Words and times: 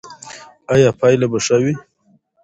ایا 0.73 0.89
پایله 0.99 1.27
به 1.31 1.39
ښه 1.45 1.57
وي؟ 1.63 1.73